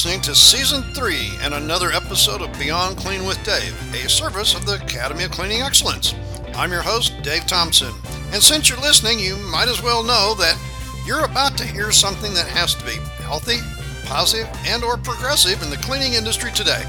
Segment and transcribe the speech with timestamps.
[0.00, 4.64] listening to Season 3 and another episode of Beyond Clean with Dave, a service of
[4.64, 6.14] the Academy of Cleaning Excellence.
[6.54, 7.92] I'm your host, Dave Thompson,
[8.32, 10.58] and since you're listening, you might as well know that
[11.04, 13.58] you're about to hear something that has to be healthy,
[14.06, 16.82] positive, and or progressive in the cleaning industry today.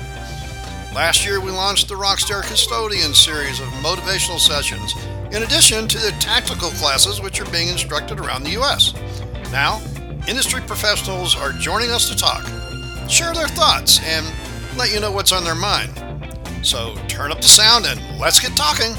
[0.95, 4.95] Last year, we launched the Rockstar Custodian series of motivational sessions,
[5.35, 8.93] in addition to the tactical classes which are being instructed around the U.S.
[9.51, 9.81] Now,
[10.29, 12.47] industry professionals are joining us to talk,
[13.11, 14.25] share their thoughts, and
[14.77, 15.91] let you know what's on their mind.
[16.63, 18.93] So turn up the sound and let's get talking.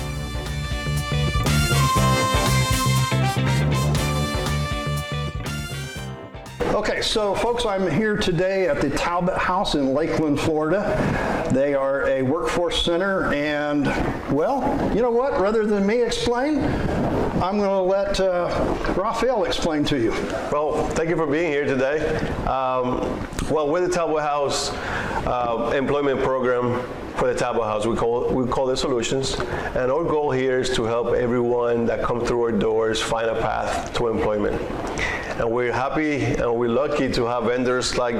[6.74, 11.48] Okay, so folks, I'm here today at the Talbot House in Lakeland, Florida.
[11.52, 13.86] They are a workforce center, and
[14.30, 15.40] well, you know what?
[15.40, 16.60] Rather than me explain,
[17.42, 20.12] I'm going to let uh, Raphael explain to you.
[20.52, 22.16] Well, thank you for being here today.
[22.46, 23.00] Um,
[23.50, 24.70] well, with the Talbot House
[25.26, 26.80] uh, employment program
[27.16, 29.34] for the Talbot House, we call we call it Solutions,
[29.74, 33.40] and our goal here is to help everyone that comes through our doors find a
[33.40, 34.62] path to employment.
[35.42, 38.14] And we're happy and we're lucky to have vendors like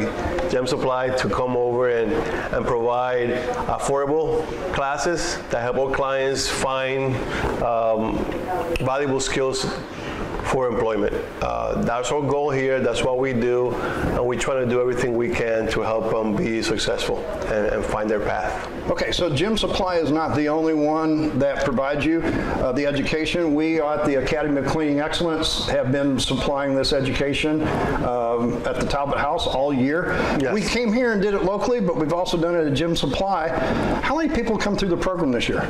[0.51, 3.29] Gem Supply to come over and, and provide
[3.69, 7.15] affordable classes that help our clients find
[7.63, 8.19] um,
[8.81, 9.65] valuable skills
[10.45, 11.15] for employment.
[11.41, 12.81] Uh, that's our goal here.
[12.81, 16.37] That's what we do, and we try to do everything we can to help them
[16.37, 18.69] be successful and, and find their path.
[18.91, 23.55] Okay, so Gem Supply is not the only one that provides you uh, the education.
[23.55, 27.63] We at the Academy of Cleaning Excellence have been supplying this education
[28.05, 30.13] um, at the Talbot House all year.
[30.41, 30.53] Yes.
[30.53, 33.49] We came here and did it locally, but we've also done it at Gem Supply.
[34.03, 35.61] How many people come through the program this year?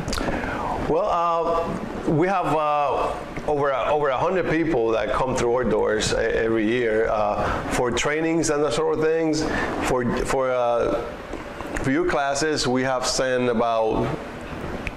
[0.89, 3.15] Well, uh, we have uh,
[3.47, 8.51] over over a hundred people that come through our doors every year uh, for trainings
[8.51, 9.43] and that sort of things.
[9.89, 11.05] For for uh,
[11.87, 14.07] your classes, we have sent about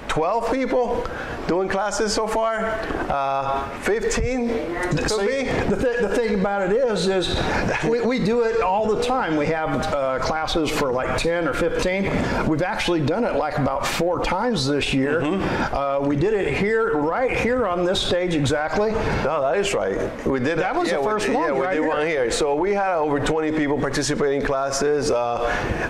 [0.07, 1.07] 12 people
[1.47, 2.65] doing classes so far.
[3.09, 5.43] Uh, 15 could See, be.
[5.69, 7.39] The, th- the thing about it is, is
[7.87, 9.35] we, we do it all the time.
[9.35, 12.47] We have uh, classes for like 10 or 15.
[12.47, 15.21] We've actually done it like about four times this year.
[15.21, 15.75] Mm-hmm.
[15.75, 18.91] Uh, we did it here, right here on this stage exactly.
[18.91, 19.97] No, that is right.
[20.25, 20.73] We did that.
[20.73, 21.47] That was yeah, the first we, one.
[21.47, 21.89] Yeah, we right did here.
[21.89, 22.31] one here.
[22.31, 25.15] So we had over 20 people participating in classes uh,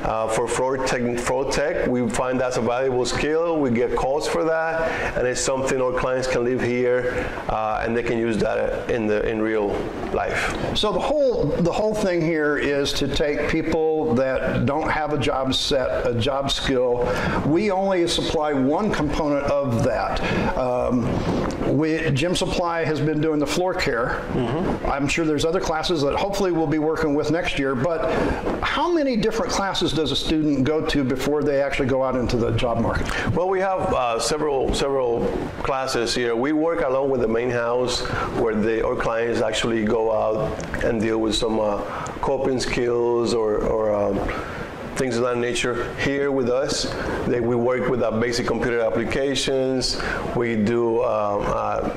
[0.04, 1.88] uh, for floor tech, floor tech.
[1.88, 3.60] We find that's a valuable skill.
[3.60, 7.96] We get calls for that, and it's something our clients can live here uh, and
[7.96, 9.68] they can use that in the in real
[10.12, 10.44] life.
[10.76, 15.18] So the whole the whole thing here is to take people that don't have a
[15.18, 17.12] job set, a job skill.
[17.46, 20.58] We only supply one component of that.
[20.58, 21.06] Um,
[21.78, 24.24] we, Gem Supply has been doing the floor care.
[24.34, 24.86] Mm-hmm.
[24.86, 27.76] I'm sure there's other classes that hopefully we'll be working with next year.
[27.76, 28.12] But
[28.64, 32.38] how many different classes does a student go to before they actually go out into
[32.38, 33.08] the job market?
[33.32, 35.26] Well, we have uh, several several
[35.64, 36.36] classes here.
[36.36, 38.02] We work along with the main house
[38.40, 41.82] where the, our clients actually go out and deal with some uh,
[42.26, 44.18] coping skills or, or um,
[44.96, 46.92] things of that nature here with us.
[47.28, 50.02] They, we work with uh, basic computer applications.
[50.36, 51.92] We do um, uh,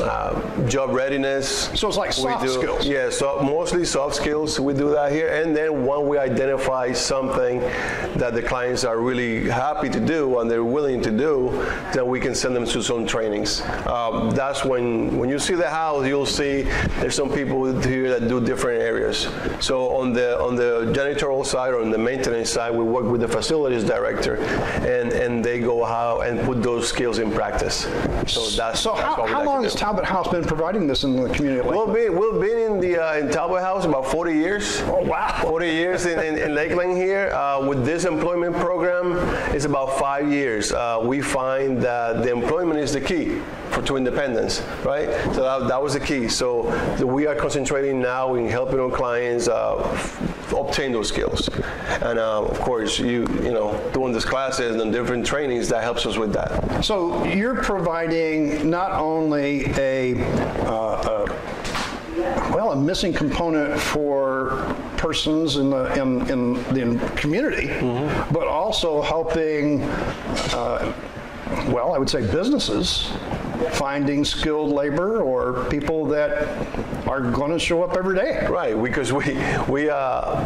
[0.00, 1.70] uh, job readiness.
[1.78, 2.86] So it's like soft do, skills.
[2.86, 4.58] Yeah, so mostly soft skills.
[4.60, 7.60] We do that here, and then when we identify something
[8.16, 11.50] that the clients are really happy to do and they're willing to do,
[11.92, 13.62] then we can send them to some trainings.
[13.86, 16.62] Um, that's when when you see the house, you'll see
[17.00, 19.28] there's some people here that do different areas.
[19.60, 23.20] So on the on the janitorial side or on the maintenance side, we work with
[23.20, 24.36] the facilities director,
[24.86, 27.86] and and they go out and put those skills in practice.
[28.26, 28.94] So that's so.
[28.94, 31.66] That's how, how long has Talbot House been providing this in the community?
[31.66, 34.82] We've been, we've been in the uh, in Talbot House about 40 years.
[34.82, 35.38] Oh wow!
[35.40, 37.30] 40 years in, in, in Lakeland here.
[37.30, 39.16] Uh, with this employment program,
[39.54, 40.72] it's about five years.
[40.72, 43.40] Uh, we find that the employment is the key
[43.70, 45.08] for to independence, right?
[45.34, 46.28] So that, that was the key.
[46.28, 46.64] So
[46.98, 49.78] the, we are concentrating now in helping our clients uh,
[50.52, 51.48] obtain those skills,
[52.02, 56.06] and uh, of course, you you know doing these classes and different trainings that helps
[56.06, 56.84] us with that.
[56.84, 60.20] So you're providing not only a,
[60.64, 68.32] uh, a well, a missing component for persons in the in, in the community, mm-hmm.
[68.32, 70.92] but also helping, uh,
[71.68, 73.10] well, I would say businesses
[73.72, 76.48] finding skilled labor or people that
[77.08, 78.46] are going to show up every day.
[78.48, 79.38] Right, because we
[79.68, 80.44] we uh,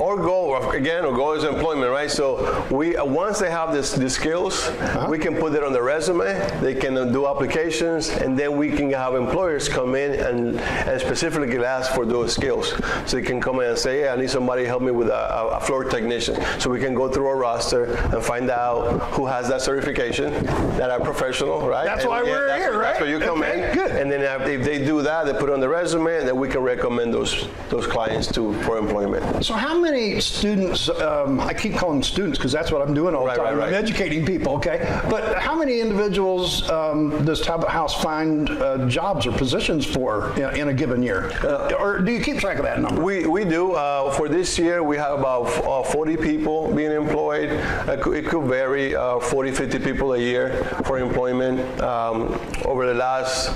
[0.00, 2.10] our goal again, our goal is employment, right?
[2.10, 4.70] So we uh, once they have this these skills,
[5.08, 6.26] we can put it on the resume.
[6.60, 11.64] They can do applications, and then we can have employers come in and, and specifically
[11.64, 12.72] ask for those skills.
[13.06, 15.08] So they can come in and say, "Yeah, I need somebody to help me with
[15.08, 19.26] a, a floor technician." So we can go through our roster and find out who
[19.26, 20.32] has that certification,
[20.76, 21.84] that are professional, right?
[21.84, 23.00] That's And, why we're that's, here, right?
[23.00, 23.90] where you come Okay, in, good.
[23.92, 26.48] and then if they do that, they put it on the resume, and then we
[26.48, 29.44] can recommend those those clients to for employment.
[29.44, 33.14] So how many students, um, I keep calling them students because that's what I'm doing
[33.14, 33.44] all the time.
[33.44, 33.68] right, right.
[33.68, 34.78] I'm educating people, okay?
[35.10, 40.56] But how many individuals um, does Talbot House find uh, jobs or positions for in,
[40.56, 41.30] in a given year?
[41.78, 43.02] or do you keep track of that number?
[43.02, 43.72] We, we do.
[43.72, 47.50] Uh, for this year, we have about uh, 40 people being employed.
[47.50, 51.60] It could, it could vary, uh, 40, 50 people a year for employment.
[51.80, 52.27] Um,
[52.64, 53.48] over the last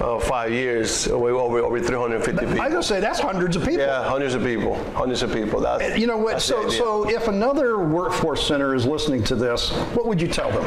[0.00, 2.60] uh, five years, we over, over 350 people.
[2.60, 3.80] I to say, that's hundreds of people.
[3.80, 4.76] yeah, hundreds of people.
[4.92, 5.60] Hundreds of people.
[5.60, 6.40] That's, You know what?
[6.40, 10.64] So, so if another workforce center is listening to this, what would you tell them?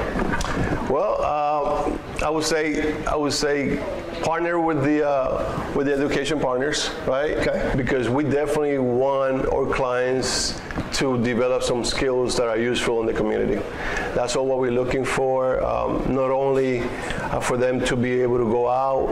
[0.89, 3.77] Well, uh, I would say I would say
[4.21, 7.38] partner with the uh, with the education partners, right?
[7.38, 7.73] Okay.
[7.75, 10.62] Because we definitely want our clients
[10.94, 13.62] to develop some skills that are useful in the community.
[14.13, 15.63] That's all what we're looking for.
[15.63, 19.07] Um, not only uh, for them to be able to go out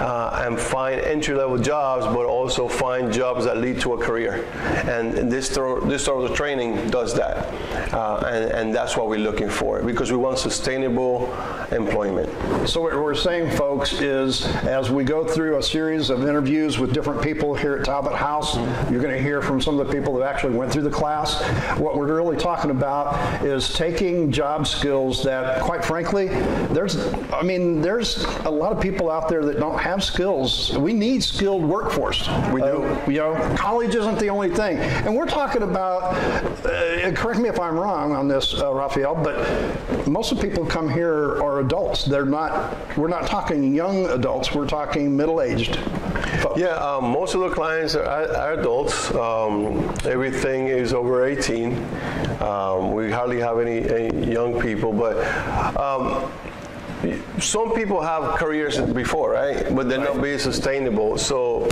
[0.00, 4.44] uh, and find entry-level jobs, but also find jobs that lead to a career.
[4.86, 7.52] And this sort this sort of training does that,
[7.92, 11.32] uh, and, and that's what we're looking for because we want sustainable
[11.72, 12.28] employment.
[12.68, 16.92] So what we're saying, folks, is as we go through a series of interviews with
[16.92, 18.56] different people here at Talbot House,
[18.90, 21.40] you're going to hear from some of the people that actually went through the class.
[21.78, 26.28] What we're really talking about is taking job skills that, quite frankly,
[26.68, 26.96] there's,
[27.32, 30.76] I mean, there's a lot of people out there that don't have skills.
[30.78, 32.28] We need skilled workforce.
[32.52, 32.84] We do.
[32.84, 34.78] Uh, you know, college isn't the only thing.
[34.78, 36.14] And we're talking about,
[36.64, 40.64] uh, correct me if I'm wrong on this, uh, Raphael, but most of the people
[40.64, 42.04] who come here are adults.
[42.04, 45.76] They're not, we're not talking young adults, we're talking middle-aged.
[46.56, 49.12] Yeah, um, most of the clients are, are adults.
[49.14, 51.74] Um, everything is over 18.
[52.40, 55.16] Um, we hardly have any, any young people, but
[55.76, 56.30] um,
[57.40, 59.74] some people have careers before, right?
[59.74, 61.18] But they're not being sustainable.
[61.18, 61.68] So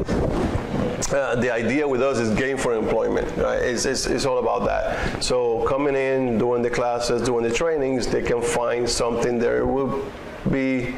[1.13, 3.37] uh, the idea with us is gain for employment.
[3.37, 3.61] Right?
[3.61, 5.23] It's, it's, it's all about that.
[5.23, 10.05] So coming in, doing the classes, doing the trainings, they can find something that will
[10.51, 10.95] be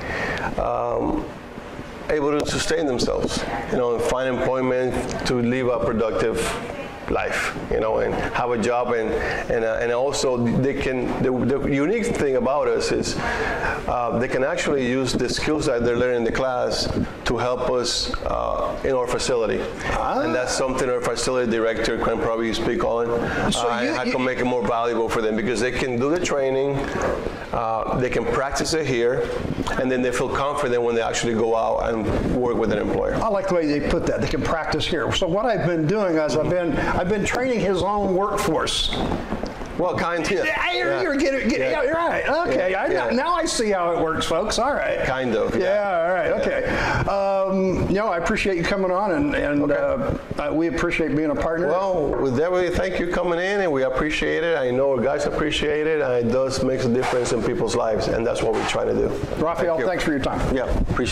[0.59, 1.25] um,
[2.11, 6.39] able to sustain themselves, you know, and find employment to live a productive
[7.11, 9.11] life, you know, and have a job, and
[9.51, 11.07] and, uh, and also they can.
[11.23, 13.17] The, the unique thing about us is
[13.89, 16.89] uh, they can actually use the skills that they're learning in the class
[17.25, 19.61] to help us uh, in our facility,
[19.99, 23.07] and that's something our facility director can probably speak on.
[23.53, 25.73] So uh, you- and how you- can make it more valuable for them because they
[25.73, 26.77] can do the training,
[27.53, 29.29] uh, they can practice it here,
[29.81, 32.05] and then they feel confident when they actually go out and
[32.37, 33.15] work with an employer.
[33.15, 34.21] I like the way they put that.
[34.21, 35.11] They can practice here.
[35.13, 38.93] So what I've been doing is I've been I've been training his own workforce.
[39.79, 40.33] Well, kind of.
[40.33, 41.71] Yeah, you're, you're getting, get, yeah.
[41.71, 41.83] Yeah.
[41.85, 42.29] you're right.
[42.49, 43.11] Okay, Yeah, I, yeah.
[43.11, 44.59] now I see how it works, folks.
[44.59, 45.05] All right.
[45.05, 45.55] Kind of.
[45.57, 46.65] Yeah, all right, okay.
[47.09, 51.31] Um, you know, I appreciate you coming on, and, and uh, uh, we appreciate being
[51.31, 51.69] a partner.
[51.69, 54.59] Well, with that, we thank you coming in, and we appreciate it.
[54.59, 58.09] I know our guys appreciate it, and it does make a difference in people's lives,
[58.09, 59.09] and that's what we're trying to do.
[59.37, 60.57] Raphael, Thank thanks for your time.
[60.57, 61.07] Yeah, appreciate.